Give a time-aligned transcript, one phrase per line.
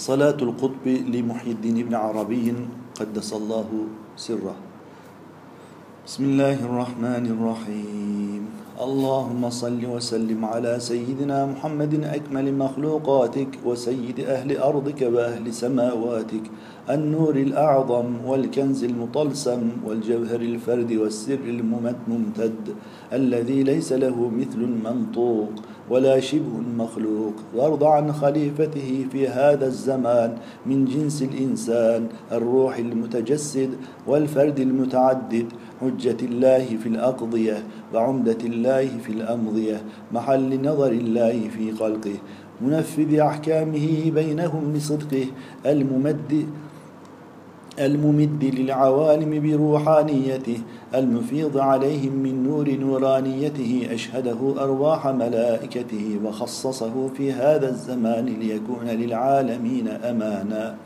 [0.00, 2.54] صلاة القطب لمحي الدين بن عربي
[2.96, 3.68] قدس الله
[4.16, 4.56] سره.
[6.08, 8.42] بسم الله الرحمن الرحيم.
[8.80, 16.44] اللهم صل وسلم على سيدنا محمد أكمل مخلوقاتك وسيد أهل أرضك وأهل سماواتك
[16.88, 22.64] النور الأعظم والكنز المطلسم والجوهر الفرد والسر الممتد
[23.12, 25.52] الذي ليس له مثل منطوق.
[25.90, 30.36] ولا شبه مخلوق وارض عن خليفته في هذا الزمان
[30.66, 33.70] من جنس الإنسان الروح المتجسد
[34.06, 35.46] والفرد المتعدد
[35.80, 37.62] حجة الله في الأقضية
[37.94, 42.14] وعمدة الله في الأمضية محل نظر الله في خلقه
[42.60, 45.26] منفذ أحكامه بينهم بصدقه
[45.66, 46.46] الممد
[47.80, 50.58] الممد للعوالم بروحانيته
[50.94, 60.76] المفيض عليهم من نور نورانيته أشهده أرواح ملائكته وخصصه في هذا الزمان ليكون للعالمين أمانا.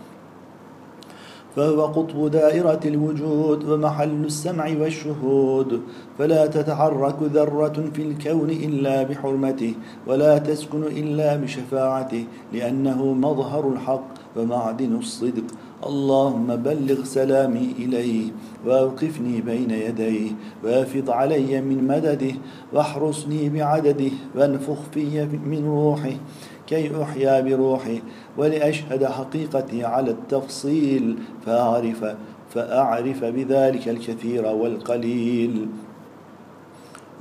[1.56, 5.80] فهو قطب دائرة الوجود ومحل السمع والشهود.
[6.18, 9.74] فلا تتحرك ذرة في الكون إلا بحرمته
[10.06, 15.44] ولا تسكن إلا بشفاعته لأنه مظهر الحق ومعدن الصدق.
[15.86, 18.32] اللهم بلغ سلامي إليه
[18.66, 20.30] وأوقفني بين يديه
[20.64, 22.34] وافض علي من مدده
[22.72, 26.16] واحرسني بعدده وانفخ في من روحه.
[26.66, 28.02] كي أحيا بروحي
[28.38, 32.04] ولأشهد حقيقتي على التفصيل فأعرف
[32.54, 35.66] فأعرف بذلك الكثير والقليل.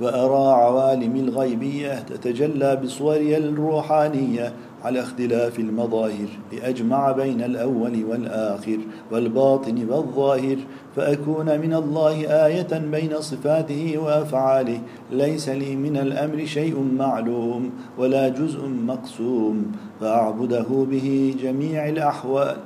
[0.00, 4.52] وأرى عوالم الغيبية تتجلى بصوري الروحانية
[4.84, 8.78] على اختلاف المظاهر لأجمع بين الأول والآخر
[9.12, 10.56] والباطن والظاهر
[10.96, 14.80] فأكون من الله آية بين صفاته وأفعاله.
[15.10, 19.72] ليس لي من الأمر شيء معلوم ولا جزء مقسوم.
[20.00, 22.56] فأعبده به جميع الأحوال.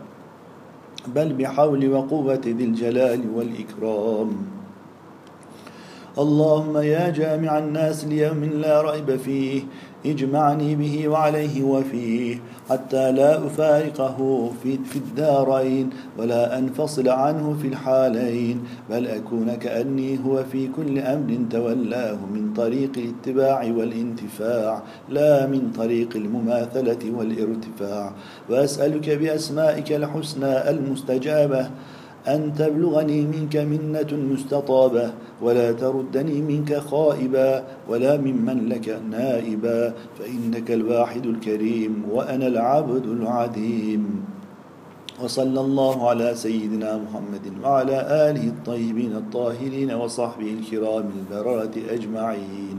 [1.14, 4.57] بل بحول وقوة ذي الجلال والإكرام.
[6.18, 9.62] اللهم يا جامع الناس ليوم لا ريب فيه
[10.06, 12.40] اجمعني به وعليه وفيه
[12.70, 20.68] حتى لا أفارقه في, الدارين ولا أنفصل عنه في الحالين بل أكون كأني هو في
[20.68, 28.12] كل أمر تولاه من طريق الاتباع والانتفاع لا من طريق المماثلة والارتفاع.
[28.50, 31.70] وأسألك بأسمائك الحسنى المستجابة
[32.28, 35.12] أن تبلغني منك منة مستطابة
[35.42, 44.24] ولا تردني منك خائبا ولا ممن لك نائبا فإنك الواحد الكريم وأنا العبد العديم
[45.22, 47.96] وصلى الله على سيدنا محمد وعلى
[48.30, 52.78] آله الطيبين الطاهرين وصحبه الكرام البررة أجمعين.